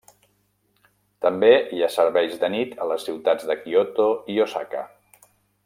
També 1.25 1.51
hi 1.75 1.83
ha 1.83 1.89
serveis 1.95 2.35
de 2.45 2.49
nit 2.55 2.73
a 2.85 2.89
les 2.93 3.05
ciutats 3.09 3.47
de 3.51 3.57
Kyoto 3.61 4.09
i 4.37 4.43
Osaka. 4.47 4.83